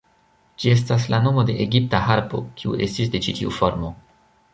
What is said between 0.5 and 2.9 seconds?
Ĝi estas la nomo de egipta harpo, kiu